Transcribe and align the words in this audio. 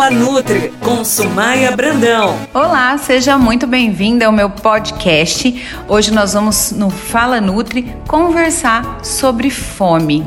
Fala 0.00 0.12
Nutri 0.12 0.72
com 0.80 1.04
Sumaia 1.04 1.76
Brandão. 1.76 2.34
Olá, 2.54 2.96
seja 2.96 3.36
muito 3.36 3.66
bem-vinda 3.66 4.24
ao 4.24 4.32
meu 4.32 4.48
podcast. 4.48 5.62
Hoje 5.86 6.10
nós 6.10 6.32
vamos 6.32 6.72
no 6.72 6.88
Fala 6.88 7.38
Nutri 7.38 7.94
conversar 8.08 9.04
sobre 9.04 9.50
fome. 9.50 10.26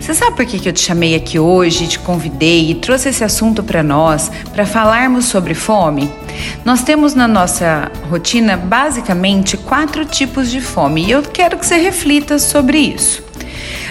Você 0.00 0.14
sabe 0.14 0.34
por 0.34 0.46
que, 0.46 0.58
que 0.58 0.70
eu 0.70 0.72
te 0.72 0.80
chamei 0.80 1.14
aqui 1.14 1.38
hoje, 1.38 1.86
te 1.86 1.98
convidei 1.98 2.70
e 2.70 2.76
trouxe 2.76 3.10
esse 3.10 3.22
assunto 3.22 3.62
para 3.62 3.82
nós, 3.82 4.32
para 4.54 4.64
falarmos 4.64 5.26
sobre 5.26 5.52
fome? 5.52 6.10
Nós 6.64 6.82
temos 6.82 7.14
na 7.14 7.28
nossa 7.28 7.92
rotina 8.08 8.56
basicamente 8.56 9.58
quatro 9.58 10.06
tipos 10.06 10.50
de 10.50 10.62
fome 10.62 11.04
e 11.04 11.10
eu 11.10 11.22
quero 11.22 11.58
que 11.58 11.66
você 11.66 11.76
reflita 11.76 12.38
sobre 12.38 12.78
isso. 12.78 13.22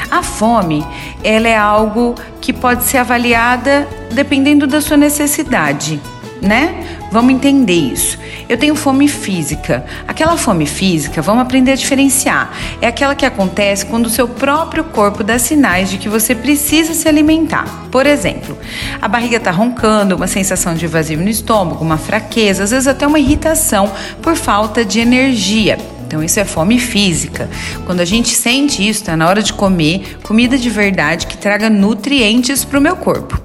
A 0.10 0.22
fome, 0.22 0.86
ela 1.24 1.48
é 1.48 1.58
algo 1.58 2.16
que 2.40 2.54
pode 2.54 2.84
ser 2.84 2.98
avaliada 2.98 3.88
dependendo 4.12 4.68
da 4.68 4.80
sua 4.82 4.98
necessidade, 4.98 6.00
né? 6.42 7.00
Vamos 7.12 7.34
entender 7.34 7.74
isso. 7.74 8.18
Eu 8.50 8.58
tenho 8.58 8.76
fome 8.76 9.08
física. 9.08 9.86
Aquela 10.08 10.36
fome 10.36 10.66
física, 10.66 11.22
vamos 11.22 11.44
aprender 11.44 11.74
a 11.74 11.76
diferenciar. 11.76 12.52
É 12.82 12.88
aquela 12.88 13.16
que 13.16 13.26
acontece 13.26 13.86
quando 13.86 14.08
o 14.08 14.10
seu 14.10 14.28
próprio 14.28 14.84
corpo 14.84 15.24
dá 15.24 15.38
sinais 15.40 15.90
de 15.90 15.98
que 15.98 16.10
você 16.10 16.34
precisa 16.34 16.94
se 16.94 17.08
alimentar. 17.08 17.66
Por 17.92 18.06
exemplo, 18.06 18.58
a 19.02 19.08
barriga 19.08 19.38
está 19.38 19.52
roncando, 19.52 20.16
uma 20.16 20.28
sensação 20.28 20.74
de 20.74 20.88
vazio 20.88 21.20
no 21.20 21.30
estômago, 21.30 21.84
uma 21.84 21.98
fraqueza, 21.98 22.64
às 22.64 22.72
vezes 22.72 22.88
até 22.88 23.06
uma 23.06 23.20
irritação 23.20 23.92
por 24.22 24.36
falta 24.36 24.84
de 24.84 25.00
energia. 25.00 25.78
Então, 26.14 26.24
isso 26.24 26.40
é 26.40 26.46
fome 26.46 26.78
física. 26.78 27.50
Quando 27.88 28.00
a 28.00 28.06
gente 28.06 28.36
sente 28.36 28.88
isso, 28.88 29.02
está 29.02 29.18
na 29.18 29.28
hora 29.28 29.42
de 29.42 29.52
comer 29.52 30.20
comida 30.22 30.60
de 30.60 30.70
verdade 30.70 31.26
que 31.26 31.36
traga 31.36 31.72
nutrientes 31.72 32.64
para 32.64 32.78
o 32.78 32.82
meu 32.82 32.96
corpo. 32.96 33.42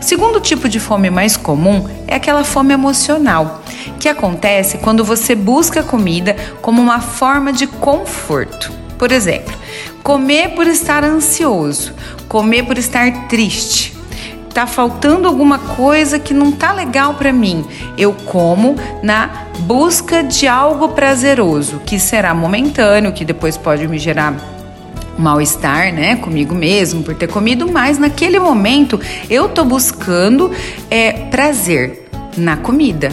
O 0.00 0.02
segundo 0.02 0.40
tipo 0.40 0.66
de 0.66 0.80
fome 0.80 1.10
mais 1.10 1.36
comum 1.36 1.86
é 2.06 2.14
aquela 2.14 2.42
fome 2.42 2.72
emocional, 2.72 3.62
que 3.98 4.08
acontece 4.08 4.78
quando 4.78 5.04
você 5.04 5.34
busca 5.34 5.82
comida 5.82 6.34
como 6.62 6.80
uma 6.80 7.02
forma 7.02 7.52
de 7.52 7.66
conforto. 7.66 8.72
Por 8.98 9.12
exemplo, 9.12 9.54
comer 10.02 10.54
por 10.54 10.66
estar 10.66 11.04
ansioso, 11.04 11.92
comer 12.28 12.62
por 12.62 12.78
estar 12.78 13.28
triste, 13.28 13.94
tá 14.54 14.66
faltando 14.66 15.28
alguma 15.28 15.58
coisa 15.58 16.18
que 16.18 16.32
não 16.32 16.50
tá 16.50 16.72
legal 16.72 17.12
para 17.12 17.30
mim. 17.30 17.62
Eu 17.98 18.14
como 18.14 18.74
na 19.02 19.49
busca 19.60 20.22
de 20.22 20.48
algo 20.48 20.90
prazeroso, 20.90 21.80
que 21.84 21.98
será 21.98 22.34
momentâneo, 22.34 23.12
que 23.12 23.24
depois 23.24 23.56
pode 23.56 23.86
me 23.86 23.98
gerar 23.98 24.34
mal-estar, 25.18 25.92
né, 25.92 26.16
comigo 26.16 26.54
mesmo 26.54 27.02
por 27.02 27.14
ter 27.14 27.28
comido, 27.28 27.70
mas 27.70 27.98
naquele 27.98 28.38
momento 28.38 28.98
eu 29.28 29.48
tô 29.48 29.64
buscando 29.64 30.50
é, 30.90 31.12
prazer 31.12 32.08
na 32.36 32.56
comida, 32.56 33.10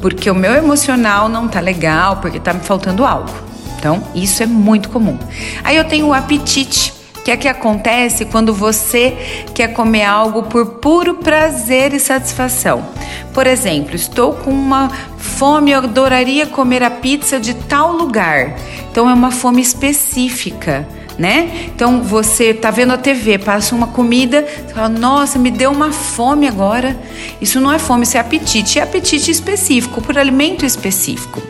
porque 0.00 0.30
o 0.30 0.34
meu 0.34 0.54
emocional 0.54 1.28
não 1.28 1.48
tá 1.48 1.60
legal, 1.60 2.18
porque 2.18 2.38
tá 2.38 2.52
me 2.52 2.60
faltando 2.60 3.04
algo. 3.04 3.30
Então, 3.78 4.02
isso 4.14 4.42
é 4.42 4.46
muito 4.46 4.90
comum. 4.90 5.18
Aí 5.64 5.76
eu 5.76 5.84
tenho 5.84 6.08
o 6.08 6.14
apetite 6.14 6.99
que 7.24 7.30
é 7.30 7.36
que 7.36 7.48
acontece 7.48 8.24
quando 8.24 8.52
você 8.52 9.16
quer 9.54 9.68
comer 9.68 10.04
algo 10.04 10.44
por 10.44 10.66
puro 10.80 11.14
prazer 11.14 11.92
e 11.92 12.00
satisfação. 12.00 12.84
Por 13.32 13.46
exemplo, 13.46 13.94
estou 13.94 14.34
com 14.34 14.50
uma 14.50 14.90
fome, 15.16 15.70
eu 15.70 15.78
adoraria 15.78 16.46
comer 16.46 16.82
a 16.82 16.90
pizza 16.90 17.38
de 17.38 17.54
tal 17.54 17.92
lugar. 17.92 18.56
Então 18.90 19.08
é 19.08 19.14
uma 19.14 19.30
fome 19.30 19.62
específica. 19.62 20.86
Né? 21.18 21.66
Então 21.66 22.02
você 22.02 22.54
tá 22.54 22.70
vendo 22.70 22.94
a 22.94 22.96
TV, 22.96 23.36
passa 23.36 23.74
uma 23.74 23.88
comida, 23.88 24.40
você 24.42 24.72
fala, 24.72 24.88
nossa, 24.88 25.38
me 25.38 25.50
deu 25.50 25.70
uma 25.70 25.92
fome 25.92 26.48
agora. 26.48 26.98
Isso 27.42 27.60
não 27.60 27.70
é 27.70 27.78
fome, 27.78 28.04
isso 28.04 28.16
é 28.16 28.20
apetite, 28.20 28.78
é 28.78 28.82
apetite 28.82 29.30
específico, 29.30 30.00
por 30.00 30.16
alimento 30.16 30.64
específico. 30.64 31.49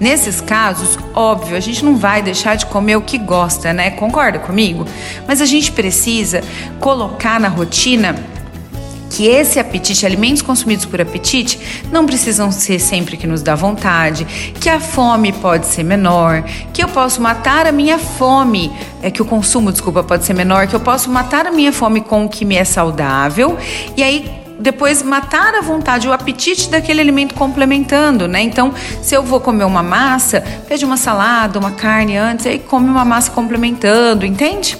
Nesses 0.00 0.40
casos, 0.40 0.98
óbvio, 1.14 1.54
a 1.54 1.60
gente 1.60 1.84
não 1.84 1.94
vai 1.94 2.22
deixar 2.22 2.54
de 2.54 2.64
comer 2.64 2.96
o 2.96 3.02
que 3.02 3.18
gosta, 3.18 3.70
né? 3.70 3.90
Concorda 3.90 4.38
comigo? 4.38 4.86
Mas 5.28 5.42
a 5.42 5.44
gente 5.44 5.70
precisa 5.70 6.42
colocar 6.80 7.38
na 7.38 7.48
rotina 7.48 8.16
que 9.10 9.26
esse 9.26 9.58
apetite, 9.58 10.06
alimentos 10.06 10.40
consumidos 10.40 10.86
por 10.86 11.00
apetite, 11.00 11.58
não 11.92 12.06
precisam 12.06 12.50
ser 12.50 12.78
sempre 12.78 13.16
que 13.16 13.26
nos 13.26 13.42
dá 13.42 13.54
vontade, 13.54 14.24
que 14.58 14.70
a 14.70 14.80
fome 14.80 15.32
pode 15.32 15.66
ser 15.66 15.82
menor, 15.82 16.44
que 16.72 16.82
eu 16.82 16.88
posso 16.88 17.20
matar 17.20 17.66
a 17.66 17.72
minha 17.72 17.98
fome, 17.98 18.72
é 19.02 19.10
que 19.10 19.20
o 19.20 19.24
consumo, 19.24 19.72
desculpa, 19.72 20.02
pode 20.02 20.24
ser 20.24 20.32
menor, 20.32 20.68
que 20.68 20.76
eu 20.76 20.80
posso 20.80 21.10
matar 21.10 21.46
a 21.46 21.50
minha 21.50 21.72
fome 21.72 22.00
com 22.00 22.24
o 22.24 22.28
que 22.28 22.44
me 22.44 22.54
é 22.54 22.64
saudável, 22.64 23.58
e 23.96 24.02
aí 24.02 24.39
depois 24.60 25.02
matar 25.02 25.54
a 25.54 25.60
vontade, 25.60 26.06
o 26.06 26.12
apetite 26.12 26.68
daquele 26.68 27.00
alimento 27.00 27.34
complementando, 27.34 28.28
né? 28.28 28.42
Então, 28.42 28.72
se 29.02 29.14
eu 29.14 29.22
vou 29.22 29.40
comer 29.40 29.64
uma 29.64 29.82
massa, 29.82 30.44
pede 30.68 30.84
uma 30.84 30.96
salada, 30.96 31.58
uma 31.58 31.72
carne 31.72 32.16
antes, 32.16 32.46
aí 32.46 32.58
come 32.58 32.88
uma 32.88 33.04
massa 33.04 33.30
complementando, 33.30 34.26
entende? 34.26 34.78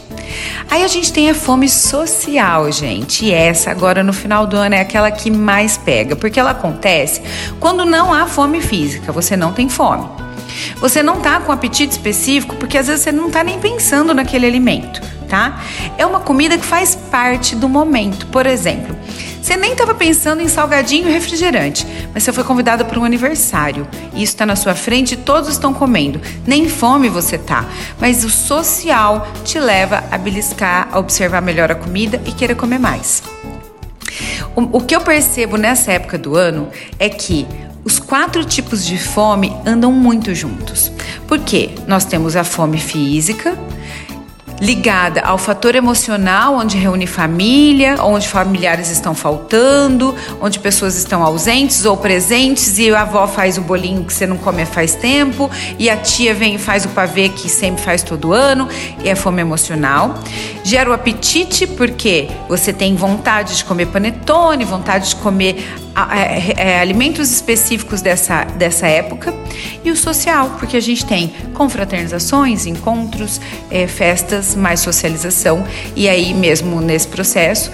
Aí 0.71 0.85
a 0.85 0.89
gente 0.89 1.13
tem 1.13 1.31
a 1.31 1.35
fome 1.35 1.69
social, 1.69 2.71
gente. 2.71 3.25
E 3.25 3.33
essa 3.33 3.71
agora 3.71 4.03
no 4.03 4.13
final 4.13 4.47
do 4.47 4.57
ano 4.57 4.75
é 4.75 4.81
aquela 4.81 5.11
que 5.11 5.31
mais 5.31 5.77
pega, 5.77 6.15
porque 6.15 6.39
ela 6.39 6.51
acontece 6.51 7.23
quando 7.59 7.85
não 7.85 8.13
há 8.13 8.27
fome 8.27 8.61
física, 8.61 9.11
você 9.11 9.37
não 9.37 9.53
tem 9.53 9.69
fome. 9.69 10.07
Você 10.81 11.03
não 11.03 11.21
tá 11.21 11.41
com 11.41 11.53
apetite 11.53 11.93
específico 11.93 12.57
porque 12.57 12.77
às 12.77 12.87
vezes 12.87 13.03
você 13.03 13.13
não 13.13 13.31
tá 13.31 13.43
nem 13.43 13.59
pensando 13.59 14.15
naquele 14.15 14.47
alimento, 14.47 15.01
tá? 15.29 15.61
É 15.97 16.05
uma 16.05 16.21
comida 16.21 16.59
que 16.59 16.65
faz 16.65 16.95
parte 16.95 17.55
do 17.55 17.69
momento. 17.69 18.27
Por 18.27 18.47
exemplo, 18.47 18.97
você 19.41 19.57
nem 19.57 19.73
estava 19.73 19.95
pensando 19.95 20.43
em 20.43 20.49
salgadinho 20.49 21.09
e 21.09 21.13
refrigerante, 21.13 21.87
mas 22.13 22.23
você 22.23 22.33
foi 22.33 22.45
convidado 22.45 22.85
para 22.85 23.01
um 23.01 23.05
aniversário. 23.05 23.89
E 24.13 24.23
isso 24.23 24.33
está 24.33 24.45
na 24.45 24.55
sua 24.55 24.75
frente 24.75 25.15
e 25.15 25.17
todos 25.17 25.49
estão 25.51 25.73
comendo. 25.73 26.21
Nem 26.47 26.69
fome 26.69 27.09
você 27.09 27.39
tá, 27.39 27.69
mas 27.99 28.25
o 28.25 28.31
social 28.31 29.27
te 29.45 29.59
leva 29.59 30.05
a 30.11 30.19
beliscar, 30.19 30.89
a 30.93 30.99
observar 30.99 31.41
melhor 31.41 31.71
a 31.71 31.75
comida 31.75 32.21
e 32.27 32.33
querer 32.33 32.55
comer 32.55 32.79
mais. 32.79 33.23
O, 34.55 34.79
o 34.79 34.81
que 34.81 34.95
eu 34.95 35.01
percebo 35.01 35.57
nessa 35.57 35.93
época 35.93 36.19
do 36.19 36.37
ano 36.37 36.69
é 36.99 37.09
que 37.09 37.47
os 37.83 37.99
quatro 37.99 38.45
tipos 38.45 38.85
de 38.85 38.99
fome 38.99 39.57
andam 39.65 39.91
muito 39.93 40.35
juntos. 40.35 40.93
Porque 41.27 41.71
nós 41.87 42.05
temos 42.05 42.37
a 42.37 42.45
fome 42.45 42.79
física, 42.79 43.57
ligada 44.61 45.23
ao 45.23 45.39
fator 45.39 45.75
emocional, 45.75 46.55
onde 46.55 46.77
reúne 46.77 47.07
família, 47.07 47.97
onde 48.03 48.29
familiares 48.29 48.91
estão 48.91 49.15
faltando, 49.15 50.15
onde 50.41 50.59
pessoas 50.59 50.97
estão 50.97 51.23
ausentes 51.23 51.85
ou 51.85 51.97
presentes 51.97 52.79
e 52.79 52.91
a 52.91 53.01
avó 53.03 53.27
faz 53.27 53.57
o 53.57 53.63
bolinho 53.63 54.05
que 54.05 54.13
você 54.13 54.27
não 54.27 54.37
come 54.37 54.67
faz 54.67 54.95
tempo 54.95 55.51
e 55.79 55.89
a 55.89 55.97
tia 55.97 56.35
vem 56.35 56.57
e 56.57 56.59
faz 56.59 56.85
o 56.85 56.89
pavê 56.91 57.29
que 57.31 57.49
sempre 57.49 57.83
faz 57.83 58.03
todo 58.03 58.33
ano 58.33 58.69
e 59.03 59.09
é 59.09 59.15
fome 59.15 59.41
emocional. 59.41 60.19
Gera 60.63 60.91
o 60.91 60.93
apetite 60.93 61.67
porque 61.67 62.29
você 62.49 62.73
tem 62.73 62.95
vontade 62.95 63.57
de 63.57 63.65
comer 63.65 63.87
panetone, 63.87 64.65
vontade 64.65 65.11
de 65.11 65.17
comer 65.17 65.65
alimentos 66.81 67.31
específicos 67.31 68.01
dessa, 68.01 68.45
dessa 68.45 68.87
época 68.87 69.35
e 69.85 69.91
o 69.91 69.97
social, 69.97 70.57
porque 70.59 70.77
a 70.77 70.81
gente 70.81 71.05
tem 71.05 71.33
confraternizações, 71.55 72.67
encontros, 72.67 73.41
é, 73.71 73.87
festas, 73.87 74.55
mais 74.55 74.81
socialização 74.81 75.65
e 75.97 76.09
aí 76.09 76.33
mesmo 76.33 76.81
nesse 76.81 77.09
processo, 77.09 77.71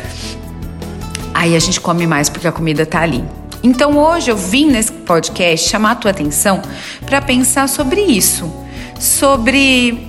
aí 1.34 1.54
a 1.54 1.58
gente 1.58 1.80
come 1.80 2.06
mais 2.06 2.28
porque 2.28 2.48
a 2.48 2.52
comida 2.52 2.82
está 2.82 3.00
ali. 3.00 3.24
Então 3.62 3.98
hoje 3.98 4.30
eu 4.30 4.36
vim 4.36 4.70
nesse 4.70 4.92
podcast 4.92 5.68
chamar 5.68 5.92
a 5.92 5.96
tua 5.96 6.10
atenção 6.10 6.62
para 7.04 7.20
pensar 7.20 7.68
sobre 7.68 8.00
isso, 8.00 8.50
sobre 8.98 10.06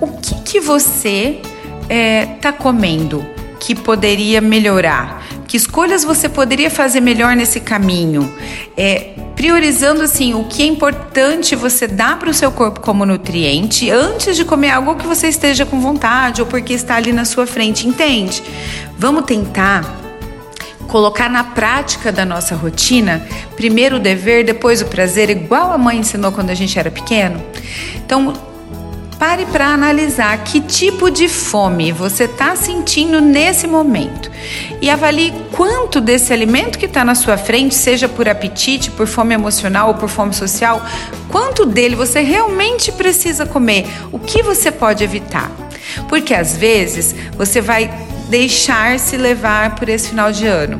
o 0.00 0.08
que, 0.08 0.34
que 0.42 0.60
você 0.60 1.40
está 1.88 2.48
é, 2.48 2.52
comendo 2.52 3.24
que 3.60 3.74
poderia 3.74 4.40
melhorar 4.40 5.22
que 5.54 5.58
escolhas 5.58 6.02
você 6.02 6.28
poderia 6.28 6.68
fazer 6.68 7.00
melhor 7.00 7.36
nesse 7.36 7.60
caminho? 7.60 8.28
É, 8.76 9.12
priorizando 9.36 10.02
assim 10.02 10.34
o 10.34 10.42
que 10.46 10.64
é 10.64 10.66
importante 10.66 11.54
você 11.54 11.86
dar 11.86 12.18
para 12.18 12.28
o 12.28 12.34
seu 12.34 12.50
corpo 12.50 12.80
como 12.80 13.06
nutriente 13.06 13.88
antes 13.88 14.34
de 14.34 14.44
comer 14.44 14.70
algo 14.70 14.96
que 14.96 15.06
você 15.06 15.28
esteja 15.28 15.64
com 15.64 15.78
vontade 15.78 16.40
ou 16.40 16.46
porque 16.48 16.72
está 16.72 16.96
ali 16.96 17.12
na 17.12 17.24
sua 17.24 17.46
frente, 17.46 17.86
entende? 17.86 18.42
Vamos 18.98 19.26
tentar 19.26 19.94
colocar 20.88 21.30
na 21.30 21.44
prática 21.44 22.10
da 22.10 22.24
nossa 22.24 22.56
rotina, 22.56 23.24
primeiro 23.54 23.94
o 23.94 24.00
dever, 24.00 24.44
depois 24.44 24.82
o 24.82 24.86
prazer, 24.86 25.30
igual 25.30 25.70
a 25.70 25.78
mãe 25.78 25.98
ensinou 25.98 26.32
quando 26.32 26.50
a 26.50 26.54
gente 26.54 26.76
era 26.76 26.90
pequeno. 26.90 27.40
Então, 27.94 28.34
Pare 29.26 29.46
para 29.46 29.68
analisar 29.68 30.36
que 30.44 30.60
tipo 30.60 31.10
de 31.10 31.30
fome 31.30 31.90
você 31.90 32.24
está 32.24 32.54
sentindo 32.54 33.22
nesse 33.22 33.66
momento 33.66 34.30
e 34.82 34.90
avalie 34.90 35.32
quanto 35.50 35.98
desse 35.98 36.30
alimento 36.30 36.78
que 36.78 36.84
está 36.84 37.02
na 37.02 37.14
sua 37.14 37.38
frente, 37.38 37.74
seja 37.74 38.06
por 38.06 38.28
apetite, 38.28 38.90
por 38.90 39.06
fome 39.06 39.32
emocional 39.32 39.88
ou 39.88 39.94
por 39.94 40.10
fome 40.10 40.34
social, 40.34 40.84
quanto 41.30 41.64
dele 41.64 41.96
você 41.96 42.20
realmente 42.20 42.92
precisa 42.92 43.46
comer, 43.46 43.86
o 44.12 44.18
que 44.18 44.42
você 44.42 44.70
pode 44.70 45.02
evitar. 45.02 45.50
Porque 46.06 46.34
às 46.34 46.54
vezes 46.58 47.14
você 47.34 47.62
vai 47.62 47.90
deixar 48.28 48.98
se 48.98 49.16
levar 49.16 49.74
por 49.74 49.88
esse 49.88 50.08
final 50.08 50.32
de 50.32 50.46
ano. 50.46 50.78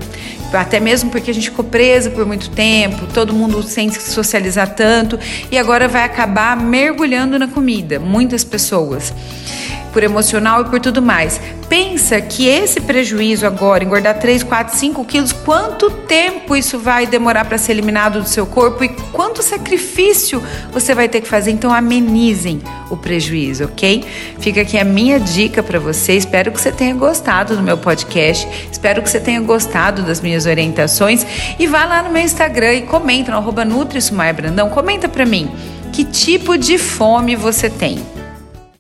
Até 0.53 0.79
mesmo 0.79 1.11
porque 1.11 1.33
a 1.33 1.35
gente 1.35 1.51
ficou 1.51 1.65
preso 1.65 2.13
por 2.13 2.25
muito 2.25 2.49
tempo, 2.51 3.09
todo 3.13 3.33
mundo 3.33 3.61
sem 3.63 3.91
se 3.91 4.13
socializar 4.13 4.73
tanto 4.75 5.19
e 5.51 5.59
agora 5.59 5.89
vai 5.89 6.05
acabar 6.05 6.57
mergulhando 6.57 7.37
na 7.41 7.49
comida, 7.49 7.99
muitas 7.99 8.45
pessoas 8.45 9.13
por 9.95 10.03
emocional 10.03 10.63
e 10.63 10.65
por 10.65 10.81
tudo 10.81 11.01
mais. 11.01 11.41
Pensa 11.69 12.21
que 12.21 12.47
esse 12.47 12.81
prejuízo 12.81 13.47
agora, 13.47 13.85
engordar 13.85 14.19
3, 14.19 14.43
4, 14.43 14.77
5 14.77 15.05
quilos, 15.05 15.33
quanto 15.33 15.89
tempo 15.89 16.55
isso 16.57 16.79
vai 16.79 17.07
demorar 17.07 17.45
para 17.45 17.57
ser 17.57 17.73
eliminado 17.73 18.21
do 18.21 18.29
seu 18.29 18.45
corpo 18.45 18.83
e 18.83 18.89
quanto 18.89 19.43
sacrifício 19.43 20.43
você 20.73 20.95
vai 20.95 21.09
ter 21.09 21.21
que 21.21 21.29
fazer. 21.29 21.53
Então, 21.53 21.73
amenizem 21.73 22.61
o 22.91 22.97
prejuízo, 22.97 23.65
ok? 23.65 24.05
Fica 24.41 24.63
aqui 24.63 24.77
a 24.77 24.85
minha 24.85 25.19
dica 25.19 25.63
para 25.63 25.79
você. 25.79 26.15
Espero 26.15 26.51
que 26.51 26.61
você 26.61 26.73
tenha 26.73 26.95
gostado 26.95 27.57
do 27.57 27.63
meu 27.63 27.79
podcast. 27.79 28.49
Espero 28.71 29.01
que 29.01 29.09
você 29.09 29.21
tenha 29.21 29.41
gostado 29.41 30.03
das 30.03 30.21
minhas 30.21 30.45
orientações. 30.45 31.25
E 31.59 31.67
vá 31.69 31.85
lá 31.85 32.03
no 32.03 32.11
meu 32.11 32.23
Instagram 32.23 32.75
e 32.75 32.83
comenta 32.83 33.31
no 33.31 33.39
arroba 33.39 33.65
Brandão. 34.35 34.69
Comenta 34.69 35.09
para 35.09 35.25
mim 35.25 35.51
que 35.93 36.05
tipo 36.05 36.59
de 36.59 36.77
fome 36.77 37.37
você 37.37 37.71
tem. 37.71 38.24